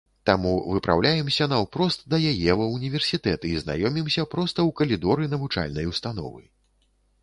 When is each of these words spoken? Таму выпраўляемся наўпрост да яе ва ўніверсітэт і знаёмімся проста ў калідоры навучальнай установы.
Таму 0.27 0.53
выпраўляемся 0.75 1.47
наўпрост 1.51 2.07
да 2.15 2.21
яе 2.31 2.57
ва 2.63 2.71
ўніверсітэт 2.73 3.47
і 3.53 3.55
знаёмімся 3.67 4.29
проста 4.35 4.59
ў 4.67 4.69
калідоры 4.83 5.33
навучальнай 5.39 5.85
установы. 5.97 6.43